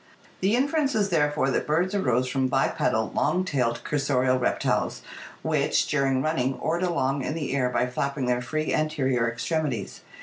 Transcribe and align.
The 0.39 0.55
inference 0.55 0.95
is 0.95 1.09
therefore 1.09 1.51
that 1.51 1.67
birds 1.67 1.93
arose 1.93 2.27
from 2.27 2.47
bipedal 2.47 3.11
long 3.13 3.45
tailed 3.45 3.83
cursorial 3.83 4.39
reptiles 4.41 5.03
which, 5.43 5.85
during 5.87 6.23
running, 6.23 6.55
oared 6.57 6.81
along 6.81 7.23
in 7.23 7.35
the 7.35 7.55
air 7.55 7.69
by 7.69 7.85
flapping 7.85 8.25
their 8.25 8.41
free 8.41 8.73
anterior 8.73 9.29
extremities. 9.29 10.01